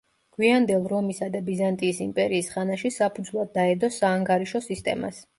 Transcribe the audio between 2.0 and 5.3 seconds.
იმპერიის ხანაში საფუძვლად დაედო საანგარიშო სისტემას.